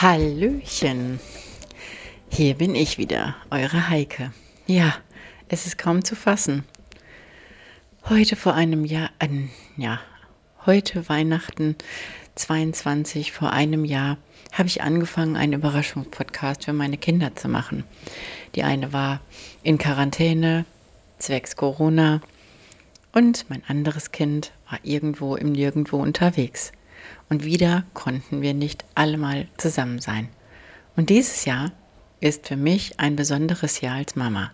[0.00, 1.18] Hallöchen,
[2.30, 4.30] hier bin ich wieder, eure Heike.
[4.68, 4.94] Ja,
[5.48, 6.62] es ist kaum zu fassen.
[8.08, 9.28] Heute vor einem Jahr, äh,
[9.76, 9.98] ja,
[10.66, 11.74] heute Weihnachten
[12.36, 14.18] 22 vor einem Jahr
[14.52, 17.82] habe ich angefangen, einen Überraschungspodcast für meine Kinder zu machen.
[18.54, 19.20] Die eine war
[19.64, 20.64] in Quarantäne,
[21.18, 22.20] zwecks Corona,
[23.10, 26.70] und mein anderes Kind war irgendwo im Nirgendwo unterwegs.
[27.28, 30.28] Und wieder konnten wir nicht allemal zusammen sein.
[30.96, 31.72] Und dieses Jahr
[32.20, 34.50] ist für mich ein besonderes Jahr als Mama.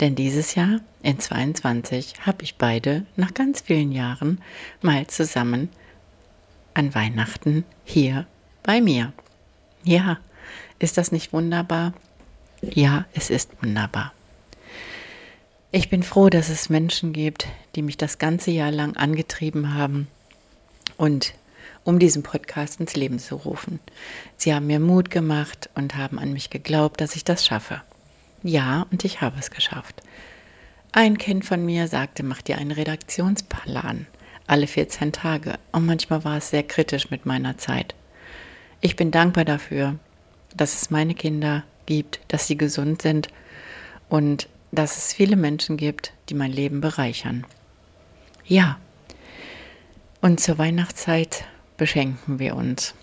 [0.00, 4.40] Denn dieses Jahr, in 22, habe ich beide nach ganz vielen Jahren
[4.80, 5.68] mal zusammen
[6.72, 8.26] an Weihnachten hier
[8.62, 9.12] bei mir.
[9.84, 10.18] Ja,
[10.78, 11.92] ist das nicht wunderbar?
[12.60, 14.12] Ja, es ist wunderbar.
[15.70, 20.08] Ich bin froh, dass es Menschen gibt, die mich das ganze Jahr lang angetrieben haben
[20.96, 21.34] und
[21.84, 23.78] um diesen Podcast ins Leben zu rufen.
[24.36, 27.82] Sie haben mir Mut gemacht und haben an mich geglaubt, dass ich das schaffe.
[28.42, 30.02] Ja, und ich habe es geschafft.
[30.92, 34.06] Ein Kind von mir sagte, mach dir einen Redaktionsplan
[34.46, 35.54] alle 14 Tage.
[35.72, 37.94] Und manchmal war es sehr kritisch mit meiner Zeit.
[38.80, 39.98] Ich bin dankbar dafür,
[40.54, 43.28] dass es meine Kinder gibt, dass sie gesund sind
[44.08, 47.46] und dass es viele Menschen gibt, die mein Leben bereichern.
[48.46, 48.78] Ja,
[50.20, 51.44] und zur Weihnachtszeit
[51.76, 52.94] beschenken wir uns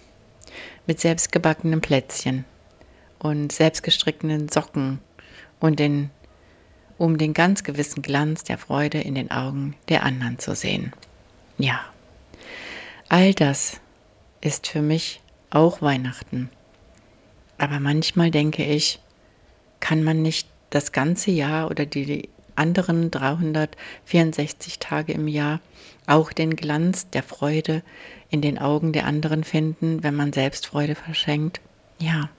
[0.88, 2.46] mit selbstgebackenen Plätzchen
[3.20, 5.00] und selbstgestrickten Socken
[5.60, 6.10] und den,
[6.98, 10.94] um den ganz gewissen Glanz der Freude in den Augen der anderen zu sehen.
[11.58, 11.80] Ja,
[13.10, 13.80] all das
[14.42, 16.50] ist für mich auch Weihnachten.
[17.58, 19.00] Aber manchmal denke ich,
[19.80, 25.60] kann man nicht das ganze Jahr oder die anderen 364 Tage im Jahr
[26.08, 27.84] auch den Glanz der Freude
[28.32, 31.62] in den Augen der anderen finden, wenn man selbst Freude verschenkt?
[32.00, 32.30] Ja,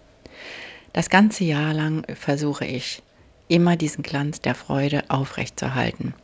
[0.93, 3.03] das ganze Jahr lang versuche ich,
[3.49, 6.15] immer diesen Glanz der Freude aufrechtzuerhalten.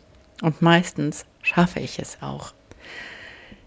[0.42, 2.52] Und meistens schaffe ich es auch.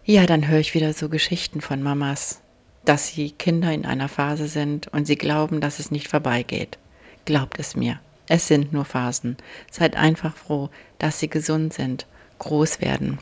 [0.04, 2.42] Ja, dann höre ich wieder so Geschichten von Mamas,
[2.86, 6.78] dass sie Kinder in einer Phase sind und sie glauben, dass es nicht vorbeigeht.
[7.26, 9.38] Glaubt es mir, es sind nur Phasen.
[9.70, 12.08] Seid einfach froh, dass sie gesund sind,
[12.40, 13.20] groß werden.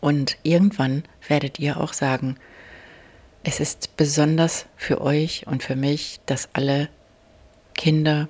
[0.00, 2.36] Und irgendwann werdet ihr auch sagen,
[3.42, 6.88] es ist besonders für euch und für mich, dass alle
[7.74, 8.28] Kinder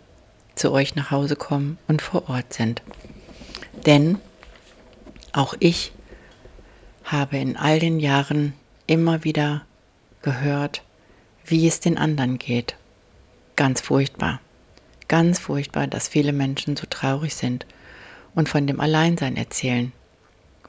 [0.54, 2.82] zu euch nach Hause kommen und vor Ort sind.
[3.86, 4.18] Denn
[5.32, 5.92] auch ich
[7.04, 8.52] habe in all den Jahren
[8.86, 9.62] immer wieder
[10.22, 10.82] gehört,
[11.44, 12.76] wie es den anderen geht.
[13.56, 14.40] Ganz furchtbar.
[15.08, 17.66] Ganz furchtbar, dass viele Menschen so traurig sind
[18.34, 19.92] und von dem Alleinsein erzählen,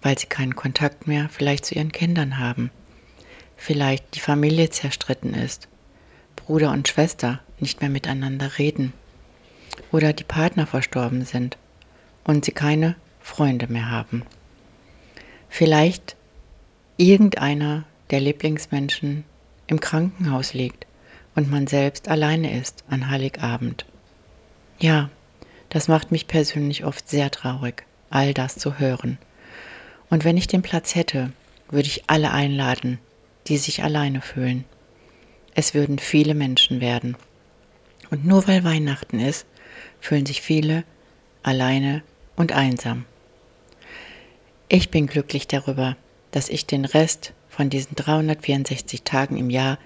[0.01, 2.71] weil sie keinen Kontakt mehr vielleicht zu ihren Kindern haben.
[3.57, 5.67] Vielleicht die Familie zerstritten ist,
[6.35, 8.93] Bruder und Schwester nicht mehr miteinander reden
[9.91, 11.57] oder die Partner verstorben sind
[12.23, 14.23] und sie keine Freunde mehr haben.
[15.49, 16.15] Vielleicht
[16.97, 19.23] irgendeiner der Lieblingsmenschen
[19.67, 20.85] im Krankenhaus liegt
[21.35, 23.85] und man selbst alleine ist an Heiligabend.
[24.79, 25.09] Ja,
[25.69, 29.17] das macht mich persönlich oft sehr traurig, all das zu hören.
[30.11, 31.31] Und wenn ich den Platz hätte,
[31.69, 32.99] würde ich alle einladen,
[33.47, 34.65] die sich alleine fühlen.
[35.55, 37.15] Es würden viele Menschen werden.
[38.09, 39.45] Und nur weil Weihnachten ist,
[40.01, 40.83] fühlen sich viele
[41.43, 42.03] alleine
[42.35, 43.05] und einsam.
[44.67, 45.95] Ich bin glücklich darüber,
[46.31, 49.79] dass ich den Rest von diesen 364 Tagen im Jahr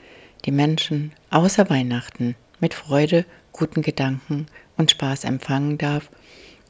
[0.46, 6.10] die Menschen außer Weihnachten mit Freude, guten Gedanken und Spaß empfangen darf,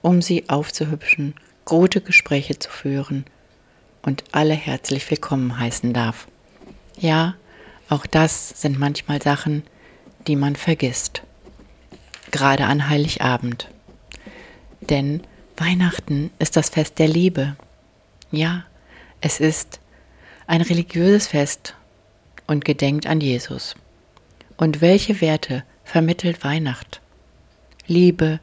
[0.02, 3.24] um sie aufzuhübschen, gute Gespräche zu führen
[4.06, 6.28] und alle herzlich willkommen heißen darf.
[6.98, 7.34] Ja,
[7.90, 9.63] auch das sind manchmal Sachen,
[10.28, 11.24] die man vergisst.
[12.30, 13.69] Gerade an Heiligabend.
[14.80, 15.24] Denn
[15.57, 17.56] Weihnachten ist das Fest der Liebe.
[18.31, 18.66] Ja,
[19.22, 19.80] es ist
[20.46, 21.75] ein religiöses Fest
[22.46, 23.75] und gedenkt an Jesus.
[24.56, 27.02] Und welche Werte vermittelt Weihnacht?
[27.88, 28.40] Liebe,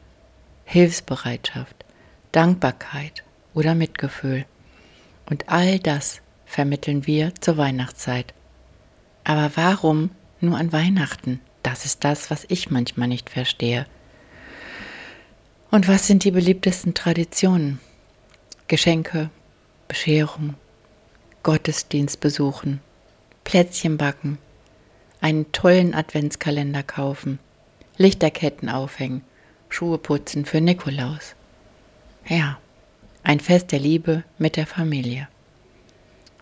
[0.65, 1.75] Hilfsbereitschaft,
[2.33, 3.23] Dankbarkeit,
[3.53, 4.45] oder Mitgefühl.
[5.25, 8.33] Und all das vermitteln wir zur Weihnachtszeit.
[9.23, 10.11] Aber warum
[10.41, 11.39] nur an Weihnachten?
[11.63, 13.85] Das ist das, was ich manchmal nicht verstehe.
[15.71, 17.79] Und was sind die beliebtesten Traditionen?
[18.67, 19.29] Geschenke,
[19.87, 20.55] Bescherung,
[21.41, 22.79] Gottesdienst besuchen,
[23.43, 24.37] Plätzchen backen,
[25.21, 27.39] einen tollen Adventskalender kaufen,
[27.97, 29.23] Lichterketten aufhängen,
[29.69, 31.35] Schuhe putzen für Nikolaus.
[32.27, 32.57] Ja,
[33.23, 35.27] ein Fest der Liebe mit der Familie.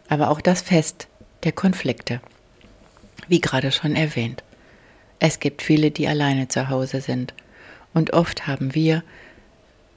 [0.09, 1.07] Aber auch das Fest
[1.43, 2.21] der Konflikte.
[3.27, 4.43] Wie gerade schon erwähnt.
[5.19, 7.33] Es gibt viele, die alleine zu Hause sind.
[7.93, 9.03] Und oft haben wir,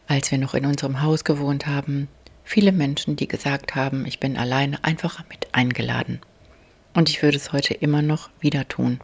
[0.07, 2.09] als wir noch in unserem Haus gewohnt haben,
[2.45, 6.21] viele Menschen, die gesagt haben, ich bin alleine, einfach mit eingeladen.
[6.93, 9.01] Und ich würde es heute immer noch wieder tun.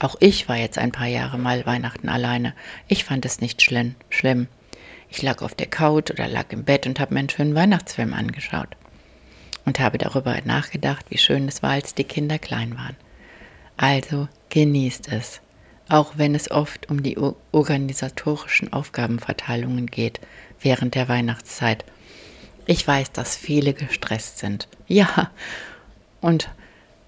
[0.00, 2.54] Auch ich war jetzt ein paar Jahre mal Weihnachten alleine.
[2.88, 3.94] Ich fand es nicht schlimm.
[4.08, 4.48] schlimm.
[5.08, 8.14] Ich lag auf der Couch oder lag im Bett und habe mir einen schönen Weihnachtsfilm
[8.14, 8.76] angeschaut.
[9.64, 12.96] Und habe darüber nachgedacht, wie schön es war, als die Kinder klein waren.
[13.76, 15.40] Also genießt es,
[15.88, 17.18] auch wenn es oft um die
[17.52, 20.20] organisatorischen Aufgabenverteilungen geht
[20.60, 21.84] während der Weihnachtszeit.
[22.66, 24.68] Ich weiß, dass viele gestresst sind.
[24.86, 25.30] Ja,
[26.20, 26.50] und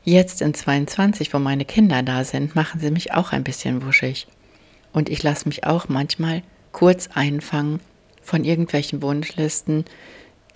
[0.09, 4.29] Jetzt in 22, wo meine Kinder da sind, machen sie mich auch ein bisschen wuschig.
[4.93, 6.45] Und ich lasse mich auch manchmal
[6.77, 7.81] kurz einfangen
[8.23, 9.87] von irgendwelchen Wunschlisten,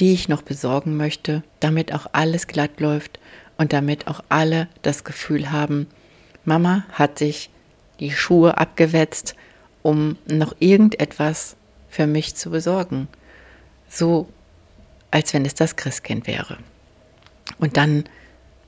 [0.01, 3.19] die ich noch besorgen möchte, damit auch alles glatt läuft
[3.57, 5.87] und damit auch alle das Gefühl haben,
[6.45, 7.49] Mama hat sich
[8.01, 9.35] die Schuhe abgewetzt,
[9.81, 11.57] um noch irgendetwas
[11.89, 13.09] für mich zu besorgen.
[13.89, 14.29] So,
[15.11, 16.59] als wenn es das Christkind wäre.
[17.59, 18.05] Und dann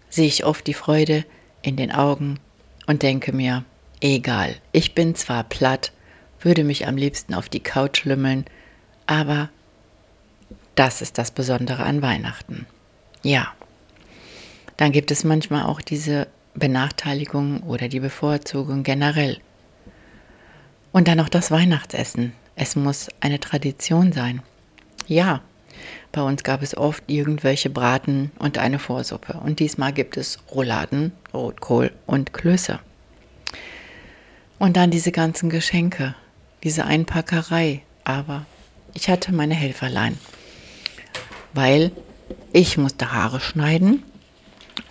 [0.08, 1.26] sehe ich oft die Freude
[1.60, 2.40] in den Augen
[2.86, 3.62] und denke mir,
[4.00, 5.92] egal, ich bin zwar platt,
[6.44, 8.44] würde mich am liebsten auf die Couch lümmeln,
[9.06, 9.50] aber
[10.74, 12.66] das ist das Besondere an Weihnachten.
[13.22, 13.52] Ja,
[14.76, 19.38] dann gibt es manchmal auch diese Benachteiligung oder die Bevorzugung generell.
[20.92, 22.32] Und dann noch das Weihnachtsessen.
[22.56, 24.42] Es muss eine Tradition sein.
[25.06, 25.40] Ja,
[26.12, 29.40] bei uns gab es oft irgendwelche Braten und eine Vorsuppe.
[29.42, 32.78] Und diesmal gibt es Rouladen, Rotkohl und Klöße.
[34.58, 36.14] Und dann diese ganzen Geschenke,
[36.62, 37.82] diese Einpackerei.
[38.04, 38.46] Aber
[38.94, 40.18] ich hatte meine Helferlein,
[41.52, 41.92] weil
[42.52, 44.02] ich musste Haare schneiden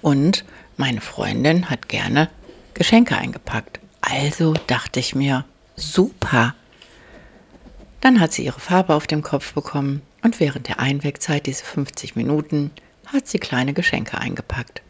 [0.02, 0.46] und
[0.78, 2.30] meine Freundin hat gerne
[2.74, 3.80] Geschenke eingepackt.
[4.02, 5.46] Also dachte ich mir,
[5.76, 6.56] super.
[8.00, 12.16] Dann hat sie ihre Farbe auf dem Kopf bekommen, und während der Einwegzeit, diese 50
[12.16, 12.72] Minuten,
[13.08, 14.82] hat sie kleine Geschenke eingepackt.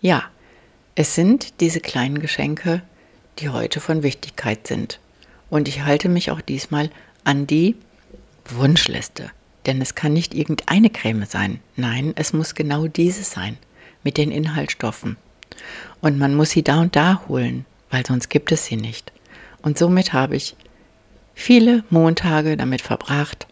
[0.00, 0.24] Ja,
[0.94, 2.82] es sind diese kleinen Geschenke,
[3.38, 5.00] die heute von Wichtigkeit sind.
[5.50, 6.90] Und ich halte mich auch diesmal
[7.24, 7.76] an die
[8.48, 9.30] Wunschliste.
[9.66, 11.60] Denn es kann nicht irgendeine Creme sein.
[11.76, 13.56] Nein, es muss genau diese sein.
[14.02, 15.16] Mit den Inhaltsstoffen.
[16.00, 19.12] Und man muss sie da und da holen, weil sonst gibt es sie nicht.
[19.60, 20.56] Und somit habe ich
[21.34, 23.46] viele Montage damit verbracht,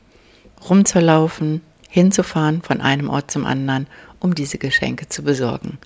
[0.68, 3.86] rumzulaufen, hinzufahren von einem Ort zum anderen,
[4.20, 5.78] um diese Geschenke zu besorgen.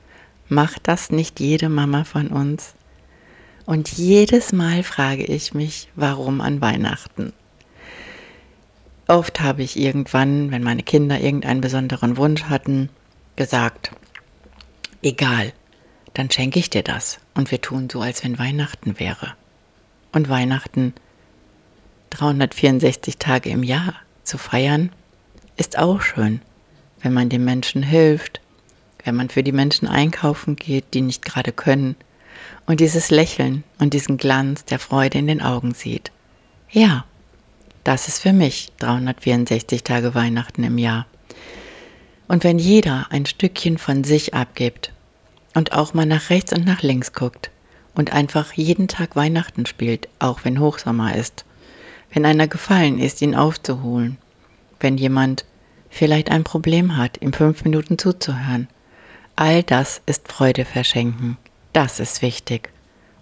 [0.49, 2.75] Macht das nicht jede Mama von uns?
[3.71, 7.33] Und jedes Mal frage ich mich, warum an Weihnachten?
[9.07, 12.89] Oft habe ich irgendwann, wenn meine Kinder irgendeinen besonderen Wunsch hatten,
[13.37, 13.93] gesagt,
[15.03, 15.53] egal,
[16.15, 19.35] dann schenke ich dir das und wir tun so, als wenn Weihnachten wäre.
[20.11, 20.93] Und Weihnachten
[22.11, 24.91] 364 Tage im Jahr zu feiern,
[25.57, 26.41] ist auch schön,
[27.03, 28.41] wenn man den Menschen hilft,
[29.05, 31.95] wenn man für die Menschen einkaufen geht, die nicht gerade können,
[32.67, 36.13] und dieses Lächeln und diesen Glanz der Freude in den Augen sieht.
[36.71, 37.05] Ja,
[37.85, 41.07] das ist für mich 364 Tage Weihnachten im Jahr.
[42.29, 44.93] Und wenn jeder ein Stückchen von sich abgibt
[45.55, 47.51] und auch mal nach rechts und nach links guckt
[47.95, 51.45] und einfach jeden Tag Weihnachten spielt, auch wenn Hochsommer ist,
[52.13, 54.19] wenn einer gefallen ist, ihn aufzuholen,
[54.79, 55.45] wenn jemand
[55.89, 58.69] vielleicht ein Problem hat, ihm fünf Minuten zuzuhören.
[59.37, 61.37] All das ist Freude verschenken.
[61.73, 62.71] Das ist wichtig.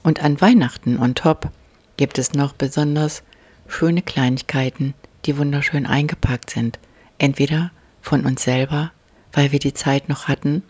[0.02, 1.50] Und an Weihnachten on top
[1.97, 3.23] gibt es noch besonders
[3.67, 4.95] schöne Kleinigkeiten,
[5.26, 6.78] die wunderschön eingepackt sind.
[7.19, 8.93] Entweder von uns selber,
[9.33, 10.62] weil wir die Zeit noch hatten,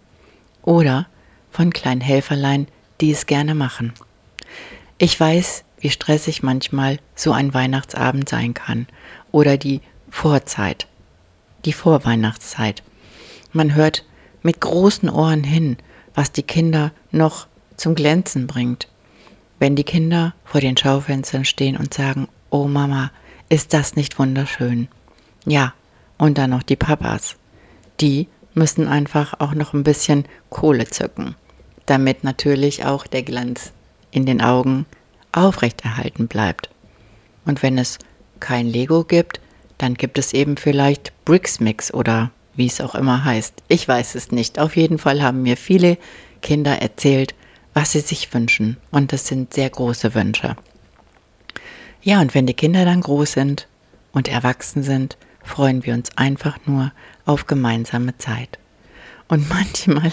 [0.63, 1.07] oder
[1.51, 2.67] von kleinen Helferlein,
[3.01, 3.93] die es gerne machen.
[4.99, 8.87] Ich weiß, wie stressig manchmal so ein Weihnachtsabend sein kann
[9.31, 9.81] oder die
[10.11, 10.89] Vorzeit,
[11.65, 12.83] die Vorweihnachtszeit.
[13.53, 14.05] Man hört
[14.43, 15.77] mit großen Ohren hin,
[16.15, 17.47] was die Kinder noch
[17.79, 18.89] zum Glänzen bringt.
[19.59, 23.11] Wenn die Kinder vor den Schaufenstern stehen und sagen, oh Mama,
[23.49, 24.89] ist das nicht wunderschön?
[25.47, 25.73] Ja,
[26.19, 27.37] Und dann noch die Papas.
[28.01, 31.37] Die müssen einfach auch noch ein bisschen Kohle zücken,
[31.87, 33.73] damit natürlich auch der Glanz
[34.11, 34.85] in den Augen
[35.33, 36.71] aufrechterhalten bleibt.
[37.45, 37.99] Und wenn es
[38.41, 39.41] kein Lego gibt,
[39.79, 43.63] dann gibt es eben vielleicht Bricks Mix oder wie es auch immer heißt.
[43.69, 44.59] Ich weiß es nicht.
[44.59, 45.97] Auf jeden Fall haben mir viele
[46.43, 47.35] Kinder erzählt,
[47.79, 48.77] was sie sich wünschen.
[48.91, 50.57] Und das sind sehr große Wünsche.
[52.03, 53.69] Ja, und wenn die Kinder dann groß sind
[54.11, 56.91] und erwachsen sind, freuen wir uns einfach nur
[57.25, 58.59] auf gemeinsame Zeit.
[59.29, 60.11] Und manchmal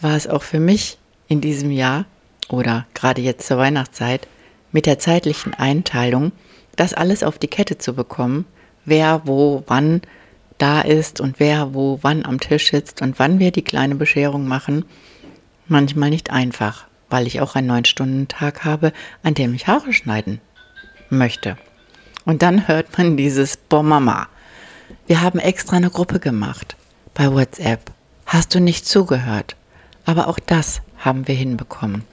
[0.00, 2.06] war es auch für mich in diesem Jahr
[2.48, 4.26] oder gerade jetzt zur Weihnachtszeit
[4.72, 6.32] mit der zeitlichen Einteilung,
[6.76, 8.46] das alles auf die Kette zu bekommen,
[8.86, 10.00] wer wo wann
[10.56, 14.48] da ist und wer wo wann am Tisch sitzt und wann wir die kleine Bescherung
[14.48, 14.86] machen,
[15.68, 20.40] manchmal nicht einfach, weil ich auch einen Neun-Stunden-Tag habe, an dem ich Haare schneiden
[21.10, 21.56] möchte.
[22.24, 24.28] Und dann hört man dieses Boah Mama.
[25.06, 26.76] Wir haben extra eine Gruppe gemacht
[27.14, 27.90] bei WhatsApp.
[28.26, 29.56] Hast du nicht zugehört?
[30.04, 32.04] Aber auch das haben wir hinbekommen.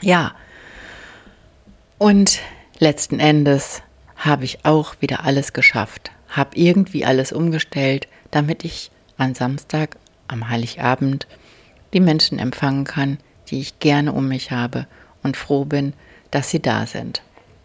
[0.00, 0.34] Ja.
[1.98, 2.40] Und
[2.78, 3.82] letzten Endes
[4.16, 10.48] habe ich auch wieder alles geschafft habe irgendwie alles umgestellt, damit ich an Samstag, am
[10.48, 11.26] Heiligabend,
[11.94, 14.86] die Menschen empfangen kann, die ich gerne um mich habe
[15.22, 15.94] und froh bin,
[16.30, 17.22] dass sie da sind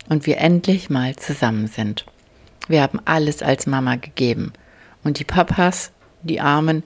[0.08, 2.06] und wir endlich mal zusammen sind.
[2.68, 4.54] Wir haben alles als Mama gegeben
[5.04, 6.84] und die Papas, die Armen,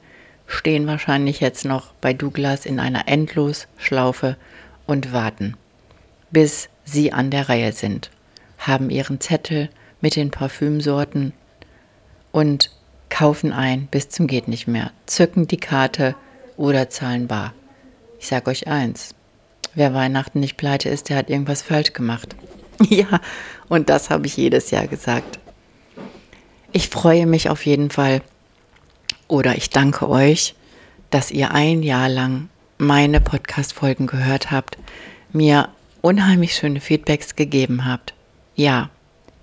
[0.47, 4.37] stehen wahrscheinlich jetzt noch bei Douglas in einer Endlosschlaufe
[4.85, 5.55] und warten,
[6.31, 8.11] bis sie an der Reihe sind,
[8.57, 9.69] haben ihren Zettel
[10.01, 11.33] mit den Parfümsorten
[12.31, 12.71] und
[13.09, 16.15] kaufen ein bis zum geht nicht mehr, zücken die Karte
[16.57, 17.53] oder zahlen bar.
[18.19, 19.15] Ich sage euch eins,
[19.75, 22.35] wer Weihnachten nicht pleite ist, der hat irgendwas falsch gemacht.
[22.89, 23.19] ja,
[23.69, 25.39] und das habe ich jedes Jahr gesagt.
[26.71, 28.21] Ich freue mich auf jeden Fall
[29.27, 30.55] oder ich danke euch,
[31.09, 34.77] dass ihr ein Jahr lang meine Podcast-Folgen gehört habt,
[35.31, 35.69] mir
[36.01, 38.13] unheimlich schöne Feedbacks gegeben habt.
[38.55, 38.89] Ja,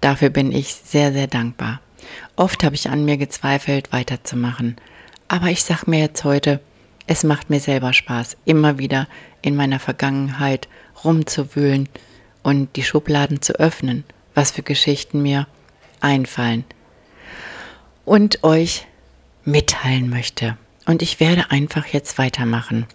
[0.01, 1.81] dafür bin ich sehr, sehr dankbar.
[2.37, 4.77] Oft habe ich an mir gezweifelt, weiterzumachen.
[5.29, 6.61] Aber ich sage mir jetzt heute,
[7.11, 9.09] es macht mir selber Spaß, immer wieder
[9.43, 10.69] in meiner Vergangenheit
[11.05, 11.89] rumzuwühlen
[12.45, 14.05] und die Schubladen zu öffnen,
[14.37, 15.49] was für Geschichten mir
[15.99, 16.65] einfallen
[18.05, 18.87] und euch
[19.45, 20.57] mitteilen möchte.
[20.87, 22.87] Und ich werde einfach jetzt weitermachen.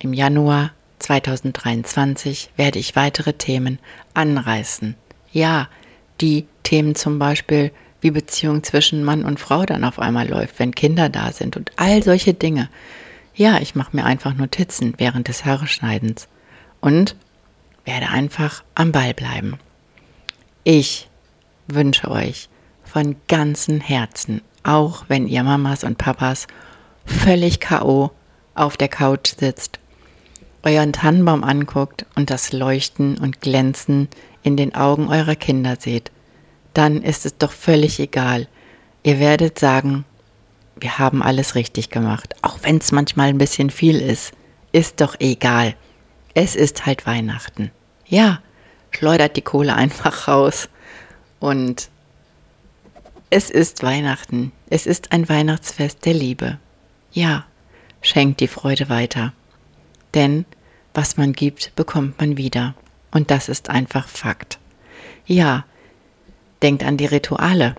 [0.00, 3.78] Im Januar 2023 werde ich weitere Themen
[4.12, 4.96] anreißen.
[5.30, 5.68] Ja,
[6.20, 7.70] die Themen zum Beispiel
[8.00, 11.70] wie Beziehung zwischen Mann und Frau dann auf einmal läuft, wenn Kinder da sind und
[11.76, 12.68] all solche Dinge.
[13.34, 16.28] Ja, ich mache mir einfach Notizen während des Haareschneidens
[16.80, 17.16] und
[17.84, 19.58] werde einfach am Ball bleiben.
[20.64, 21.08] Ich
[21.66, 22.48] wünsche euch
[22.84, 26.46] von ganzem Herzen, auch wenn ihr Mamas und Papas
[27.06, 28.10] völlig KO
[28.54, 29.78] auf der Couch sitzt,
[30.62, 34.08] euren Tannenbaum anguckt und das Leuchten und Glänzen
[34.42, 36.10] in den Augen eurer Kinder seht,
[36.74, 38.48] dann ist es doch völlig egal.
[39.02, 40.04] Ihr werdet sagen,
[40.80, 42.34] wir haben alles richtig gemacht.
[42.42, 44.32] Auch wenn es manchmal ein bisschen viel ist,
[44.72, 45.74] ist doch egal.
[46.34, 47.70] Es ist halt Weihnachten.
[48.06, 48.40] Ja,
[48.90, 50.68] schleudert die Kohle einfach raus.
[51.38, 51.90] Und
[53.30, 54.52] es ist Weihnachten.
[54.68, 56.58] Es ist ein Weihnachtsfest der Liebe.
[57.12, 57.44] Ja,
[58.02, 59.32] schenkt die Freude weiter.
[60.14, 60.44] Denn
[60.94, 62.74] was man gibt, bekommt man wieder.
[63.12, 64.58] Und das ist einfach Fakt.
[65.26, 65.64] Ja,
[66.62, 67.74] Denkt an die Rituale,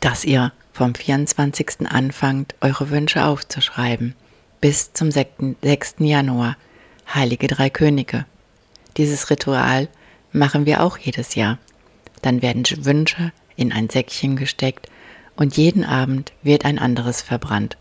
[0.00, 1.88] dass ihr vom 24.
[1.90, 4.14] anfangt, eure Wünsche aufzuschreiben,
[4.60, 5.94] bis zum 6.
[6.00, 6.58] Januar,
[7.12, 8.26] Heilige Drei Könige.
[8.98, 9.88] Dieses Ritual
[10.32, 11.58] machen wir auch jedes Jahr.
[12.20, 14.90] Dann werden Wünsche in ein Säckchen gesteckt
[15.34, 17.78] und jeden Abend wird ein anderes verbrannt.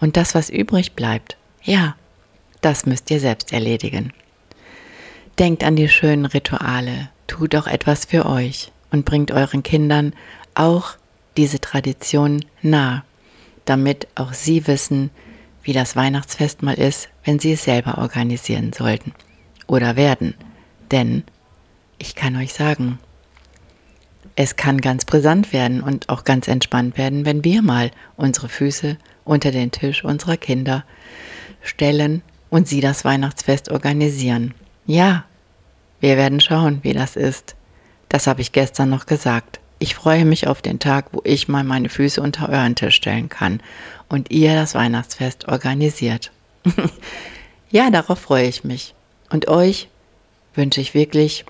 [0.00, 1.96] Und das, was übrig bleibt, ja,
[2.62, 4.14] das müsst ihr selbst erledigen.
[5.38, 10.14] Denkt an die schönen Rituale, tut auch etwas für euch und bringt euren Kindern
[10.54, 10.97] auch
[11.38, 13.04] diese Tradition nah,
[13.64, 15.10] damit auch sie wissen,
[15.62, 19.14] wie das Weihnachtsfest mal ist, wenn sie es selber organisieren sollten
[19.66, 20.34] oder werden.
[20.90, 21.22] Denn
[21.98, 22.98] ich kann euch sagen,
[24.34, 28.96] es kann ganz brisant werden und auch ganz entspannt werden, wenn wir mal unsere Füße
[29.24, 30.84] unter den Tisch unserer Kinder
[31.62, 34.54] stellen und sie das Weihnachtsfest organisieren.
[34.86, 35.24] Ja,
[36.00, 37.54] wir werden schauen, wie das ist.
[38.08, 39.60] Das habe ich gestern noch gesagt.
[39.78, 43.28] Ich freue mich auf den Tag, wo ich mal meine Füße unter euren Tisch stellen
[43.28, 43.60] kann
[44.08, 46.32] und ihr das Weihnachtsfest organisiert.
[47.70, 48.94] ja, darauf freue ich mich.
[49.30, 49.88] Und euch
[50.54, 51.44] wünsche ich wirklich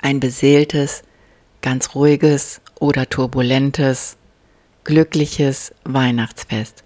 [0.00, 1.02] ein beseeltes,
[1.62, 4.16] ganz ruhiges oder turbulentes,
[4.84, 6.82] glückliches Weihnachtsfest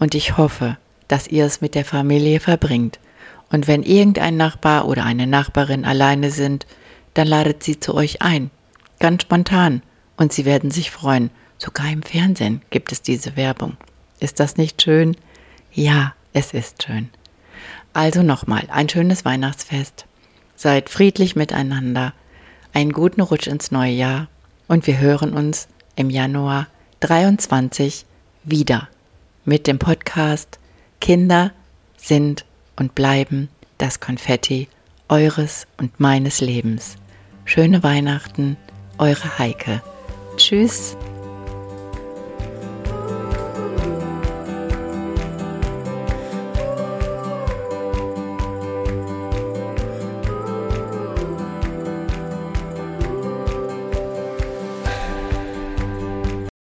[0.00, 2.98] und ich hoffe, dass ihr es mit der Familie verbringt.
[3.52, 6.66] Und wenn irgendein Nachbar oder eine Nachbarin alleine sind,
[7.14, 8.50] dann ladet sie zu euch ein.
[8.98, 9.82] Ganz spontan.
[10.20, 11.30] Und sie werden sich freuen.
[11.56, 13.78] Sogar im Fernsehen gibt es diese Werbung.
[14.18, 15.16] Ist das nicht schön?
[15.72, 17.08] Ja, es ist schön.
[17.94, 20.04] Also nochmal, ein schönes Weihnachtsfest.
[20.56, 22.12] Seid friedlich miteinander.
[22.74, 24.28] Einen guten Rutsch ins neue Jahr.
[24.68, 26.66] Und wir hören uns im Januar
[27.00, 28.04] 23
[28.44, 28.90] wieder
[29.46, 30.58] mit dem Podcast
[31.00, 31.50] Kinder
[31.96, 32.44] sind
[32.76, 33.48] und bleiben
[33.78, 34.68] das Konfetti
[35.08, 36.96] eures und meines Lebens.
[37.46, 38.58] Schöne Weihnachten,
[38.98, 39.80] eure Heike.
[40.50, 40.96] Tschüss.